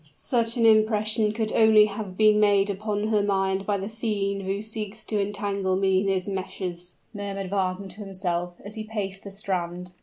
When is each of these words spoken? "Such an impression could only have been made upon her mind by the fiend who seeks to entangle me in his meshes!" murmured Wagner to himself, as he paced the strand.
"Such 0.15 0.57
an 0.57 0.65
impression 0.65 1.31
could 1.31 1.51
only 1.53 1.85
have 1.85 2.17
been 2.17 2.39
made 2.39 2.71
upon 2.71 3.09
her 3.09 3.21
mind 3.21 3.67
by 3.67 3.77
the 3.77 3.87
fiend 3.87 4.41
who 4.41 4.59
seeks 4.59 5.03
to 5.03 5.21
entangle 5.21 5.75
me 5.75 6.01
in 6.01 6.07
his 6.07 6.27
meshes!" 6.27 6.95
murmured 7.13 7.51
Wagner 7.51 7.87
to 7.89 7.99
himself, 7.99 8.55
as 8.65 8.73
he 8.73 8.83
paced 8.83 9.23
the 9.23 9.29
strand. 9.29 9.93